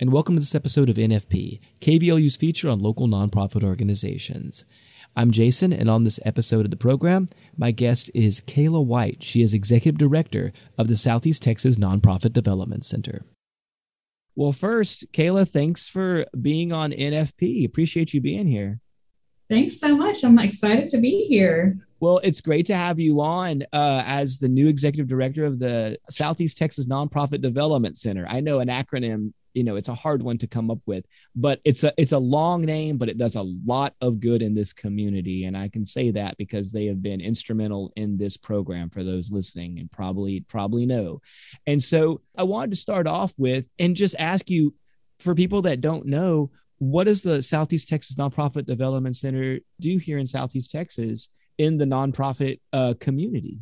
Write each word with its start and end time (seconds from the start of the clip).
and 0.00 0.12
welcome 0.12 0.36
to 0.36 0.40
this 0.40 0.54
episode 0.54 0.88
of 0.88 0.96
NFP, 0.96 1.58
KVLU's 1.80 2.36
feature 2.36 2.68
on 2.68 2.78
local 2.78 3.08
nonprofit 3.08 3.64
organizations. 3.64 4.64
I'm 5.16 5.32
Jason, 5.32 5.72
and 5.72 5.90
on 5.90 6.04
this 6.04 6.20
episode 6.24 6.64
of 6.64 6.70
the 6.70 6.76
program, 6.76 7.26
my 7.56 7.72
guest 7.72 8.08
is 8.14 8.40
Kayla 8.42 8.84
White. 8.84 9.24
She 9.24 9.42
is 9.42 9.54
Executive 9.54 9.98
Director 9.98 10.52
of 10.76 10.86
the 10.86 10.96
Southeast 10.96 11.42
Texas 11.42 11.78
Nonprofit 11.78 12.32
Development 12.32 12.84
Center. 12.84 13.24
Well, 14.36 14.52
first, 14.52 15.12
Kayla, 15.12 15.48
thanks 15.48 15.88
for 15.88 16.26
being 16.40 16.72
on 16.72 16.92
NFP. 16.92 17.66
Appreciate 17.66 18.14
you 18.14 18.20
being 18.20 18.46
here. 18.46 18.78
Thanks 19.50 19.80
so 19.80 19.96
much. 19.96 20.22
I'm 20.22 20.38
excited 20.38 20.90
to 20.90 20.98
be 20.98 21.26
here. 21.26 21.76
Well, 21.98 22.20
it's 22.22 22.40
great 22.40 22.66
to 22.66 22.76
have 22.76 23.00
you 23.00 23.20
on 23.20 23.64
uh, 23.72 24.04
as 24.06 24.38
the 24.38 24.46
new 24.46 24.68
executive 24.68 25.08
director 25.08 25.44
of 25.44 25.58
the 25.58 25.98
Southeast 26.08 26.56
Texas 26.56 26.86
Nonprofit 26.86 27.40
Development 27.40 27.98
Center. 27.98 28.26
I 28.28 28.38
know 28.38 28.60
an 28.60 28.68
acronym 28.68 29.32
you 29.58 29.64
know 29.64 29.74
it's 29.74 29.88
a 29.88 29.94
hard 29.94 30.22
one 30.22 30.38
to 30.38 30.46
come 30.46 30.70
up 30.70 30.78
with 30.86 31.04
but 31.34 31.60
it's 31.64 31.82
a 31.82 31.92
it's 31.96 32.12
a 32.12 32.18
long 32.18 32.62
name 32.62 32.96
but 32.96 33.08
it 33.08 33.18
does 33.18 33.34
a 33.34 33.42
lot 33.42 33.92
of 34.00 34.20
good 34.20 34.40
in 34.40 34.54
this 34.54 34.72
community. 34.72 35.44
And 35.46 35.56
i 35.56 35.68
can 35.68 35.84
say 35.84 36.12
that 36.12 36.36
because 36.38 36.70
they 36.70 36.86
have 36.86 37.02
been 37.02 37.20
instrumental 37.20 37.92
in 37.96 38.16
this 38.16 38.36
program 38.36 38.88
for 38.88 39.02
those 39.02 39.32
listening 39.32 39.80
and 39.80 39.90
probably 39.90 40.40
probably 40.40 40.86
know. 40.86 41.20
And 41.66 41.82
so 41.82 42.20
i 42.36 42.44
wanted 42.44 42.70
to 42.70 42.76
start 42.76 43.08
off 43.08 43.32
with 43.36 43.68
and 43.80 43.96
just 43.96 44.14
ask 44.18 44.48
you 44.48 44.74
for 45.18 45.34
people 45.34 45.62
that 45.62 45.80
don't 45.80 46.06
know 46.06 46.52
what 46.78 47.04
does 47.04 47.22
the 47.22 47.42
southeast 47.42 47.88
texas 47.88 48.14
nonprofit 48.14 48.64
development 48.64 49.16
center 49.16 49.58
do 49.80 49.98
here 49.98 50.18
in 50.18 50.26
southeast 50.26 50.70
texas 50.70 51.28
in 51.58 51.76
the 51.76 51.84
nonprofit 51.84 52.60
uh, 52.72 52.94
community 53.00 53.58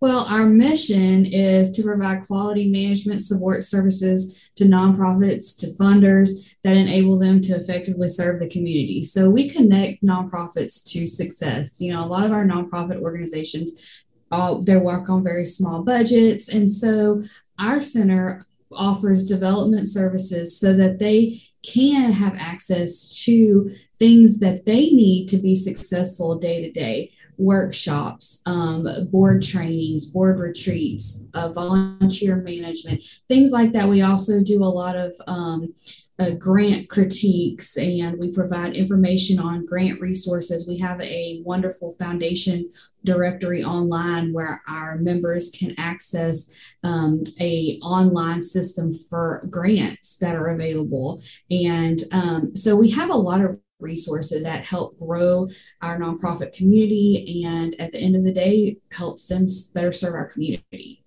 well, 0.00 0.24
our 0.26 0.46
mission 0.46 1.26
is 1.26 1.70
to 1.72 1.82
provide 1.82 2.26
quality 2.26 2.70
management 2.70 3.20
support 3.20 3.64
services 3.64 4.50
to 4.56 4.64
nonprofits, 4.64 5.56
to 5.58 5.66
funders 5.78 6.56
that 6.62 6.76
enable 6.76 7.18
them 7.18 7.40
to 7.40 7.54
effectively 7.54 8.08
serve 8.08 8.40
the 8.40 8.48
community. 8.48 9.02
So 9.02 9.28
we 9.28 9.48
connect 9.48 10.04
nonprofits 10.04 10.84
to 10.92 11.06
success. 11.06 11.80
You 11.80 11.92
know, 11.92 12.04
a 12.04 12.06
lot 12.06 12.26
of 12.26 12.32
our 12.32 12.44
nonprofit 12.44 13.00
organizations, 13.00 14.04
all 14.30 14.60
they 14.60 14.76
work 14.76 15.08
on 15.08 15.24
very 15.24 15.44
small 15.44 15.82
budgets. 15.82 16.48
And 16.48 16.70
so 16.70 17.22
our 17.58 17.80
center 17.80 18.46
offers 18.72 19.26
development 19.26 19.88
services 19.88 20.58
so 20.58 20.74
that 20.74 20.98
they 20.98 21.42
can 21.62 22.12
have 22.12 22.34
access 22.38 23.22
to 23.24 23.70
things 23.98 24.38
that 24.38 24.64
they 24.64 24.90
need 24.90 25.26
to 25.28 25.38
be 25.38 25.54
successful 25.54 26.38
day 26.38 26.62
to 26.62 26.70
day 26.70 27.10
workshops, 27.38 28.42
um, 28.46 28.86
board 29.10 29.42
trainings, 29.42 30.06
board 30.06 30.40
retreats, 30.40 31.24
uh, 31.34 31.52
volunteer 31.52 32.36
management, 32.36 33.02
things 33.28 33.52
like 33.52 33.72
that. 33.72 33.88
We 33.88 34.02
also 34.02 34.42
do 34.42 34.62
a 34.62 34.66
lot 34.66 34.96
of 34.96 35.14
um, 35.28 35.72
uh, 36.18 36.30
grant 36.30 36.88
critiques 36.88 37.76
and 37.76 38.18
we 38.18 38.32
provide 38.32 38.74
information 38.74 39.38
on 39.38 39.64
grant 39.66 40.00
resources. 40.00 40.66
We 40.68 40.78
have 40.78 41.00
a 41.00 41.42
wonderful 41.44 41.92
foundation 41.98 42.70
directory 43.04 43.62
online 43.62 44.32
where 44.32 44.60
our 44.68 44.96
members 44.96 45.50
can 45.50 45.74
access 45.78 46.74
um, 46.82 47.22
a 47.40 47.78
online 47.82 48.42
system 48.42 48.92
for 48.92 49.44
grants 49.48 50.16
that 50.16 50.34
are 50.34 50.48
available. 50.48 51.22
And 51.50 51.98
um, 52.12 52.56
so 52.56 52.74
we 52.74 52.90
have 52.90 53.10
a 53.10 53.16
lot 53.16 53.40
of 53.40 53.58
resources 53.80 54.42
that 54.42 54.66
help 54.66 54.98
grow 54.98 55.46
our 55.82 56.00
nonprofit 56.00 56.52
community 56.52 57.44
and 57.46 57.80
at 57.80 57.92
the 57.92 57.98
end 57.98 58.16
of 58.16 58.24
the 58.24 58.32
day 58.32 58.76
helps 58.90 59.28
them 59.28 59.46
better 59.72 59.92
serve 59.92 60.14
our 60.14 60.26
community 60.26 61.04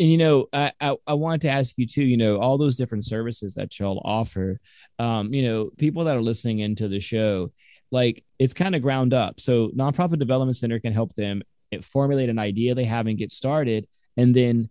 and 0.00 0.10
you 0.10 0.18
know 0.18 0.46
I, 0.52 0.72
I, 0.80 0.96
I 1.06 1.14
wanted 1.14 1.42
to 1.42 1.50
ask 1.50 1.74
you 1.76 1.86
too 1.86 2.02
you 2.02 2.16
know 2.16 2.38
all 2.38 2.58
those 2.58 2.76
different 2.76 3.04
services 3.04 3.54
that 3.54 3.78
y'all 3.78 4.02
offer 4.04 4.58
um 4.98 5.32
you 5.32 5.46
know 5.46 5.70
people 5.78 6.04
that 6.04 6.16
are 6.16 6.22
listening 6.22 6.60
into 6.60 6.88
the 6.88 7.00
show 7.00 7.52
like 7.92 8.24
it's 8.38 8.54
kind 8.54 8.74
of 8.74 8.82
ground 8.82 9.14
up 9.14 9.40
so 9.40 9.68
nonprofit 9.68 10.18
development 10.18 10.56
center 10.56 10.80
can 10.80 10.92
help 10.92 11.14
them 11.14 11.42
formulate 11.82 12.28
an 12.28 12.38
idea 12.38 12.74
they 12.74 12.84
have 12.84 13.06
and 13.06 13.18
get 13.18 13.30
started 13.30 13.86
and 14.16 14.34
then 14.34 14.68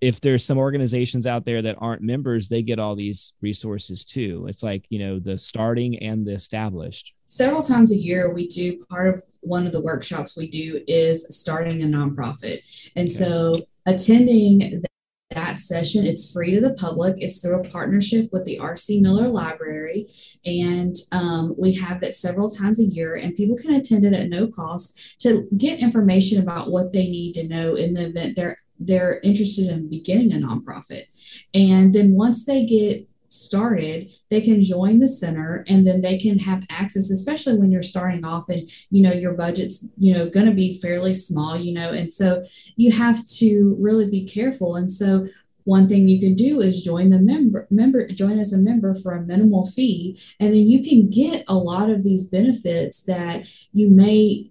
if 0.00 0.20
there's 0.20 0.44
some 0.44 0.58
organizations 0.58 1.26
out 1.26 1.44
there 1.44 1.62
that 1.62 1.76
aren't 1.78 2.02
members, 2.02 2.48
they 2.48 2.62
get 2.62 2.78
all 2.78 2.94
these 2.94 3.32
resources 3.40 4.04
too. 4.04 4.46
It's 4.48 4.62
like, 4.62 4.84
you 4.90 4.98
know, 5.00 5.18
the 5.18 5.38
starting 5.38 5.98
and 5.98 6.26
the 6.26 6.32
established. 6.32 7.14
Several 7.26 7.62
times 7.62 7.92
a 7.92 7.96
year, 7.96 8.32
we 8.32 8.46
do 8.46 8.82
part 8.88 9.08
of 9.08 9.22
one 9.40 9.66
of 9.66 9.72
the 9.72 9.80
workshops 9.80 10.36
we 10.36 10.48
do 10.48 10.82
is 10.86 11.26
starting 11.36 11.82
a 11.82 11.86
nonprofit. 11.86 12.62
And 12.94 13.08
okay. 13.08 13.12
so 13.12 13.66
attending 13.88 14.82
that 15.30 15.58
session. 15.58 16.06
It's 16.06 16.32
free 16.32 16.54
to 16.54 16.60
the 16.60 16.74
public. 16.74 17.16
It's 17.18 17.40
through 17.40 17.60
a 17.60 17.68
partnership 17.68 18.30
with 18.32 18.44
the 18.44 18.58
R.C. 18.58 19.00
Miller 19.00 19.28
Library. 19.28 20.08
And 20.46 20.94
um, 21.12 21.54
we 21.58 21.72
have 21.74 22.02
it 22.02 22.14
several 22.14 22.48
times 22.48 22.80
a 22.80 22.84
year, 22.84 23.16
and 23.16 23.34
people 23.34 23.56
can 23.56 23.74
attend 23.74 24.04
it 24.04 24.14
at 24.14 24.28
no 24.28 24.48
cost 24.48 25.20
to 25.20 25.48
get 25.56 25.80
information 25.80 26.40
about 26.42 26.70
what 26.70 26.92
they 26.92 27.08
need 27.08 27.34
to 27.34 27.48
know 27.48 27.74
in 27.74 27.94
the 27.94 28.06
event 28.06 28.36
they're 28.36 28.56
they're 28.80 29.18
interested 29.24 29.68
in 29.68 29.90
beginning 29.90 30.32
a 30.32 30.36
nonprofit. 30.36 31.06
And 31.52 31.92
then 31.92 32.12
once 32.14 32.44
they 32.44 32.64
get 32.64 33.08
started 33.46 34.10
they 34.30 34.40
can 34.40 34.60
join 34.60 34.98
the 34.98 35.08
center 35.08 35.64
and 35.68 35.86
then 35.86 36.00
they 36.00 36.18
can 36.18 36.38
have 36.38 36.62
access 36.70 37.10
especially 37.10 37.56
when 37.56 37.70
you're 37.70 37.82
starting 37.82 38.24
off 38.24 38.48
and 38.48 38.62
you 38.90 39.02
know 39.02 39.12
your 39.12 39.34
budget's 39.34 39.86
you 39.96 40.12
know 40.12 40.28
going 40.28 40.46
to 40.46 40.52
be 40.52 40.80
fairly 40.80 41.14
small 41.14 41.56
you 41.56 41.72
know 41.72 41.90
and 41.90 42.12
so 42.12 42.44
you 42.76 42.92
have 42.92 43.26
to 43.26 43.76
really 43.78 44.08
be 44.08 44.24
careful. 44.24 44.76
And 44.76 44.90
so 44.90 45.28
one 45.64 45.86
thing 45.86 46.08
you 46.08 46.18
can 46.18 46.34
do 46.34 46.60
is 46.60 46.82
join 46.82 47.10
the 47.10 47.18
member 47.18 47.66
member 47.70 48.08
join 48.08 48.38
as 48.38 48.54
a 48.54 48.58
member 48.58 48.94
for 48.94 49.12
a 49.12 49.22
minimal 49.22 49.66
fee. 49.66 50.18
And 50.40 50.54
then 50.54 50.62
you 50.62 50.82
can 50.82 51.10
get 51.10 51.44
a 51.46 51.56
lot 51.56 51.90
of 51.90 52.04
these 52.04 52.24
benefits 52.24 53.02
that 53.02 53.46
you 53.72 53.90
may 53.90 54.50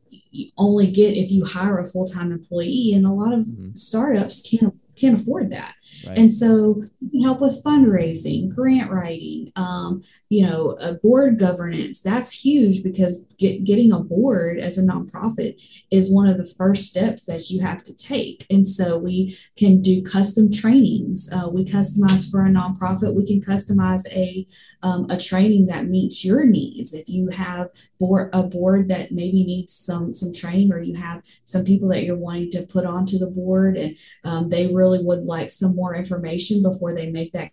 only 0.58 0.92
get 0.92 1.18
if 1.18 1.32
you 1.32 1.44
hire 1.44 1.80
a 1.80 1.86
full-time 1.86 2.32
employee. 2.32 2.94
And 2.94 3.06
a 3.06 3.12
lot 3.12 3.34
of 3.34 3.46
mm-hmm. 3.46 3.74
startups 3.74 4.42
can't 4.42 4.76
can't 4.98 5.20
afford 5.20 5.52
that 5.52 5.76
Right. 6.06 6.18
And 6.18 6.34
so 6.34 6.84
you 7.00 7.10
can 7.10 7.22
help 7.22 7.42
with 7.42 7.64
fundraising, 7.64 8.54
grant 8.54 8.92
writing, 8.92 9.52
um, 9.56 10.02
you 10.30 10.46
know, 10.46 10.78
a 10.80 10.94
board 10.94 11.40
governance. 11.40 12.02
That's 12.02 12.32
huge 12.32 12.84
because 12.84 13.26
get, 13.38 13.64
getting 13.64 13.92
a 13.92 14.00
board 14.00 14.60
as 14.60 14.78
a 14.78 14.84
nonprofit 14.84 15.62
is 15.92 16.12
one 16.12 16.28
of 16.28 16.38
the 16.38 16.46
first 16.46 16.86
steps 16.86 17.26
that 17.26 17.50
you 17.50 17.62
have 17.62 17.84
to 17.84 17.96
take. 17.96 18.46
And 18.50 18.68
so 18.68 18.98
we 18.98 19.38
can 19.58 19.82
do 19.82 20.04
custom 20.04 20.52
trainings. 20.52 21.30
Uh, 21.32 21.50
we 21.50 21.66
customize 21.66 22.30
for 22.30 22.46
a 22.46 22.50
nonprofit. 22.50 23.14
We 23.14 23.26
can 23.26 23.42
customize 23.42 24.06
a 24.12 24.48
um, 24.84 25.10
a 25.10 25.18
training 25.18 25.68
that 25.68 25.88
meets 25.88 26.24
your 26.24 26.46
needs. 26.46 26.94
If 26.94 27.10
you 27.10 27.30
have 27.30 27.70
board 28.00 28.30
a 28.34 28.44
board 28.44 28.90
that 28.90 29.12
maybe 29.12 29.44
needs 29.44 29.74
some 29.74 30.14
some 30.14 30.34
training, 30.34 30.72
or 30.72 30.80
you 30.80 30.96
have 30.96 31.24
some 31.44 31.64
people 31.64 31.90
that 31.90 32.04
you're 32.04 32.16
wanting 32.16 32.52
to 32.52 32.64
put 32.64 32.86
onto 32.86 33.18
the 33.18 33.28
board, 33.28 33.78
and 33.78 33.98
um, 34.24 34.50
they 34.50 34.68
really 34.68 34.87
would 34.92 35.24
like 35.24 35.52
some 35.52 35.76
more 35.76 35.96
information 35.96 36.62
before 36.62 36.96
they 36.96 37.12
make 37.12 37.34
that 37.34 37.52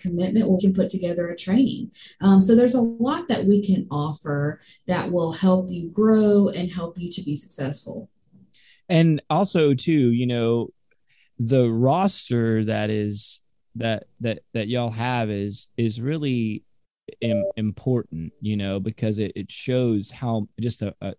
commitment, 0.00 0.48
we 0.48 0.58
can 0.60 0.74
put 0.74 0.88
together 0.88 1.28
a 1.28 1.36
training. 1.36 1.92
Um, 2.20 2.40
so 2.40 2.54
there's 2.54 2.74
a 2.74 2.80
lot 2.80 3.28
that 3.28 3.44
we 3.44 3.64
can 3.64 3.86
offer 3.90 4.60
that 4.86 5.10
will 5.10 5.32
help 5.32 5.70
you 5.70 5.88
grow 5.90 6.48
and 6.48 6.70
help 6.70 6.98
you 6.98 7.10
to 7.12 7.22
be 7.22 7.36
successful. 7.36 8.10
And 8.88 9.22
also, 9.30 9.74
too, 9.74 10.10
you 10.12 10.26
know, 10.26 10.68
the 11.38 11.70
roster 11.70 12.64
that 12.64 12.90
is 12.90 13.40
that 13.76 14.04
that 14.20 14.40
that 14.52 14.68
y'all 14.68 14.90
have 14.90 15.30
is 15.30 15.68
is 15.76 16.00
really 16.00 16.62
Im- 17.20 17.44
important, 17.56 18.32
you 18.40 18.56
know, 18.56 18.78
because 18.78 19.18
it, 19.18 19.32
it 19.34 19.50
shows 19.50 20.10
how 20.10 20.48
just 20.60 20.82
a, 20.82 20.94
a 21.00 21.14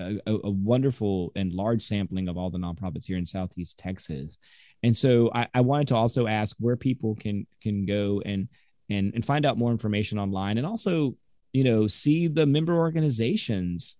a, 0.00 0.18
a, 0.26 0.50
wonderful 0.50 1.32
and 1.36 1.52
large 1.52 1.82
sampling 1.82 2.28
of 2.28 2.36
all 2.36 2.50
the 2.50 2.58
nonprofits 2.58 3.04
here 3.04 3.16
in 3.16 3.24
Southeast 3.24 3.78
Texas. 3.78 4.38
And 4.82 4.96
so 4.96 5.30
I, 5.34 5.48
I 5.54 5.60
wanted 5.60 5.88
to 5.88 5.96
also 5.96 6.26
ask 6.26 6.56
where 6.58 6.76
people 6.76 7.14
can 7.16 7.46
can 7.62 7.86
go 7.86 8.22
and 8.24 8.48
and 8.88 9.12
and 9.14 9.24
find 9.24 9.44
out 9.44 9.58
more 9.58 9.70
information 9.70 10.18
online 10.18 10.58
and 10.58 10.66
also, 10.66 11.16
you 11.52 11.64
know, 11.64 11.86
see 11.86 12.28
the 12.28 12.46
member 12.46 12.74
organizations 12.74 13.96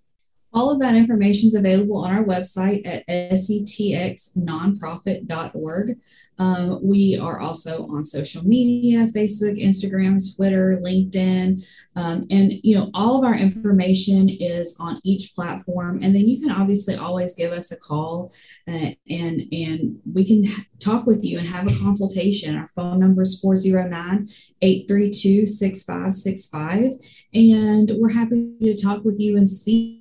all 0.53 0.71
of 0.71 0.81
that 0.81 0.95
information 0.95 1.49
is 1.49 1.55
available 1.55 1.97
on 1.99 2.13
our 2.13 2.25
website 2.25 2.87
at 2.87 3.07
setxnonprofit.org. 3.09 5.97
Um, 6.39 6.81
we 6.83 7.19
are 7.19 7.41
also 7.41 7.87
on 7.89 8.05
social 8.05 8.47
media 8.47 9.07
Facebook, 9.09 9.63
Instagram, 9.63 10.21
Twitter, 10.37 10.81
LinkedIn. 10.83 11.65
Um, 11.97 12.27
and, 12.31 12.53
you 12.63 12.77
know, 12.77 12.91
all 12.95 13.19
of 13.19 13.25
our 13.25 13.35
information 13.35 14.29
is 14.29 14.77
on 14.79 15.01
each 15.05 15.35
platform. 15.35 16.01
And 16.03 16.15
then 16.15 16.29
you 16.29 16.41
can 16.41 16.51
obviously 16.51 16.95
always 16.95 17.35
give 17.35 17.53
us 17.53 17.73
a 17.73 17.77
call 17.77 18.33
uh, 18.69 18.91
and, 19.11 19.43
and 19.53 19.99
we 20.13 20.25
can 20.25 20.45
talk 20.79 21.07
with 21.07 21.25
you 21.25 21.39
and 21.39 21.49
have 21.49 21.67
a 21.67 21.79
consultation. 21.79 22.57
Our 22.57 22.71
phone 22.75 23.01
number 23.01 23.23
is 23.23 23.41
409 23.41 24.29
832 24.63 25.47
6565. 25.47 26.93
And 27.35 27.91
we're 27.97 28.11
happy 28.11 28.55
to 28.63 28.77
talk 28.77 29.05
with 29.05 29.19
you 29.19 29.37
and 29.37 29.51
see 29.51 29.98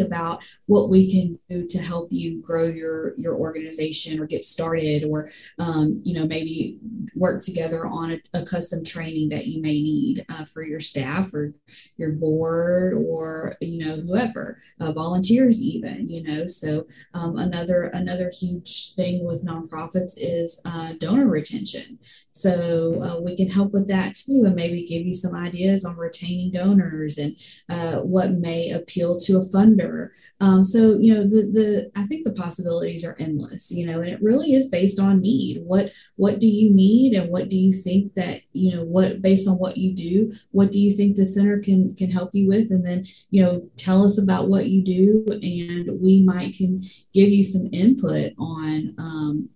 about 0.00 0.42
what 0.66 0.90
we 0.90 1.10
can 1.10 1.38
do 1.48 1.66
to 1.66 1.78
help 1.78 2.08
you 2.12 2.42
grow 2.42 2.64
your 2.64 3.14
your 3.16 3.36
organization 3.36 4.20
or 4.20 4.26
get 4.26 4.44
started 4.44 5.04
or 5.04 5.30
um, 5.58 6.00
you 6.04 6.14
know 6.14 6.26
maybe 6.26 6.78
work 7.14 7.42
together 7.42 7.86
on 7.86 8.12
a, 8.12 8.20
a, 8.34 8.44
custom 8.44 8.84
training 8.84 9.28
that 9.28 9.46
you 9.46 9.60
may 9.60 9.82
need 9.82 10.24
uh, 10.28 10.44
for 10.44 10.62
your 10.62 10.80
staff 10.80 11.32
or 11.34 11.52
your 11.96 12.12
board 12.12 12.94
or 12.94 13.56
you 13.60 13.84
know 13.84 13.96
whoever 13.96 14.60
uh, 14.80 14.92
volunteers 14.92 15.60
even 15.60 16.08
you 16.08 16.22
know? 16.22 16.46
So 16.46 16.86
um, 17.14 17.36
another 17.38 17.84
another 17.94 18.30
huge 18.30 18.94
thing 18.94 19.24
with 19.24 19.44
nonprofits 19.44 20.14
is 20.16 20.60
uh, 20.64 20.94
donor 20.98 21.28
retention. 21.28 21.98
So 22.32 23.02
uh, 23.02 23.20
we 23.20 23.36
can 23.36 23.48
help 23.48 23.72
with 23.72 23.88
that 23.88 24.14
too 24.14 24.44
and 24.46 24.54
maybe 24.54 24.86
give 24.86 25.04
you 25.04 25.14
some 25.14 25.34
ideas 25.34 25.84
on 25.84 25.96
retaining 25.96 26.52
donors 26.52 27.18
and 27.18 27.36
uh, 27.68 28.00
what 28.00 28.32
may 28.32 28.70
appeal 28.70 29.18
to 29.20 29.38
a 29.38 29.44
funder. 29.46 30.10
Um, 30.40 30.64
so 30.64 30.98
you 30.98 31.14
know 31.14 31.22
the 31.22 31.50
the 31.52 31.90
i 31.96 32.04
think 32.06 32.24
the 32.24 32.32
possibilities 32.32 33.04
are 33.04 33.16
endless 33.18 33.70
you 33.70 33.86
know 33.86 34.00
and 34.00 34.08
it 34.08 34.22
really 34.22 34.54
is 34.54 34.68
based 34.68 34.98
on 34.98 35.20
need. 35.20 35.62
What 35.64 35.92
what 36.16 36.38
do 36.38 36.46
you 36.46 36.70
need 36.70 36.97
and 37.06 37.30
what 37.30 37.48
do 37.48 37.56
you 37.56 37.72
think 37.72 38.14
that 38.14 38.40
you 38.52 38.74
know 38.74 38.84
what 38.84 39.22
based 39.22 39.48
on 39.48 39.54
what 39.54 39.76
you 39.76 39.94
do 39.94 40.32
what 40.50 40.72
do 40.72 40.78
you 40.78 40.90
think 40.90 41.16
the 41.16 41.24
center 41.24 41.58
can 41.58 41.94
can 41.94 42.10
help 42.10 42.30
you 42.32 42.48
with 42.48 42.70
and 42.70 42.86
then 42.86 43.04
you 43.30 43.42
know 43.42 43.62
tell 43.76 44.04
us 44.04 44.18
about 44.18 44.48
what 44.48 44.68
you 44.68 44.82
do 44.82 45.24
and 45.28 46.00
we 46.00 46.22
might 46.22 46.54
can 46.54 46.82
give 47.14 47.28
you 47.28 47.44
some 47.44 47.68
input 47.72 48.32
on 48.38 48.94
um, 48.98 49.48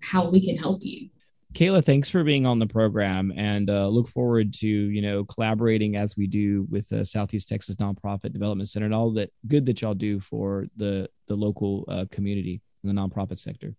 how 0.00 0.28
we 0.28 0.44
can 0.44 0.56
help 0.56 0.82
you 0.82 1.08
Kayla, 1.54 1.84
thanks 1.84 2.08
for 2.08 2.24
being 2.24 2.46
on 2.46 2.58
the 2.58 2.66
program, 2.66 3.30
and 3.36 3.68
uh, 3.68 3.86
look 3.86 4.08
forward 4.08 4.54
to 4.54 4.66
you 4.66 5.02
know 5.02 5.22
collaborating 5.26 5.96
as 5.96 6.16
we 6.16 6.26
do 6.26 6.66
with 6.70 6.88
the 6.88 7.04
Southeast 7.04 7.46
Texas 7.46 7.76
Nonprofit 7.76 8.32
Development 8.32 8.66
Center 8.66 8.86
and 8.86 8.94
all 8.94 9.12
that 9.12 9.30
good 9.48 9.66
that 9.66 9.82
y'all 9.82 9.92
do 9.92 10.18
for 10.18 10.66
the 10.76 11.10
the 11.28 11.36
local 11.36 11.84
uh, 11.88 12.06
community 12.10 12.62
in 12.82 12.94
the 12.94 12.98
nonprofit 12.98 13.38
sector. 13.38 13.74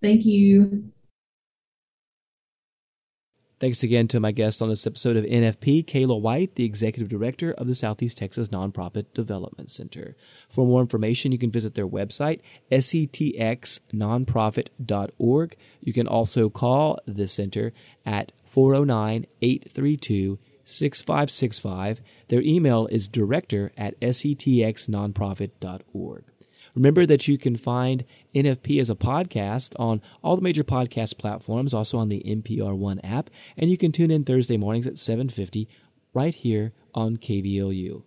Thank 0.00 0.24
you. 0.24 0.90
Thanks 3.60 3.84
again 3.84 4.08
to 4.08 4.18
my 4.18 4.32
guest 4.32 4.60
on 4.60 4.68
this 4.68 4.84
episode 4.84 5.16
of 5.16 5.24
NFP, 5.24 5.84
Kayla 5.84 6.20
White, 6.20 6.56
the 6.56 6.64
Executive 6.64 7.08
Director 7.08 7.52
of 7.52 7.68
the 7.68 7.76
Southeast 7.76 8.18
Texas 8.18 8.48
Nonprofit 8.48 9.06
Development 9.14 9.70
Center. 9.70 10.16
For 10.48 10.66
more 10.66 10.80
information, 10.80 11.30
you 11.30 11.38
can 11.38 11.52
visit 11.52 11.76
their 11.76 11.86
website, 11.86 12.40
setxnonprofit.org. 12.72 15.56
You 15.80 15.92
can 15.92 16.08
also 16.08 16.50
call 16.50 16.98
the 17.06 17.28
center 17.28 17.72
at 18.04 18.32
409 18.44 19.26
832 19.40 20.40
6565. 20.64 22.00
Their 22.28 22.42
email 22.42 22.88
is 22.88 23.06
director 23.06 23.70
at 23.76 24.00
setxnonprofit.org. 24.00 26.24
Remember 26.74 27.06
that 27.06 27.28
you 27.28 27.38
can 27.38 27.56
find 27.56 28.04
NFP 28.34 28.80
as 28.80 28.90
a 28.90 28.94
podcast 28.94 29.74
on 29.78 30.02
all 30.22 30.36
the 30.36 30.42
major 30.42 30.64
podcast 30.64 31.18
platforms, 31.18 31.72
also 31.72 31.98
on 31.98 32.08
the 32.08 32.22
NPR 32.26 32.76
One 32.76 32.98
app, 33.00 33.30
and 33.56 33.70
you 33.70 33.78
can 33.78 33.92
tune 33.92 34.10
in 34.10 34.24
Thursday 34.24 34.56
mornings 34.56 34.86
at 34.86 34.94
7:50 34.94 35.68
right 36.12 36.34
here 36.34 36.72
on 36.94 37.16
KVLU. 37.16 38.02